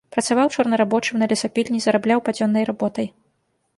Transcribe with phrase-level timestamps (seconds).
[0.15, 3.07] Працаваў чорнарабочым на лесапільні, зарабляў падзённай работай.